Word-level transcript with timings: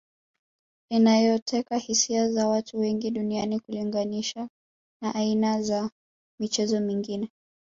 inayoteka 0.89 1.77
hisia 1.77 2.31
za 2.31 2.47
watu 2.47 2.79
wengi 2.79 3.11
duniani 3.11 3.59
kulinganisha 3.59 4.49
na 5.03 5.15
aina 5.15 5.61
za 5.61 5.89
michezo 6.39 6.79
mingine 6.79 7.31